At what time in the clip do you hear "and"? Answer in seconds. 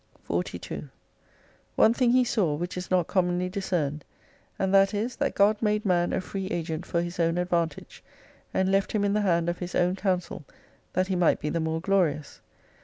4.57-4.73, 8.51-8.71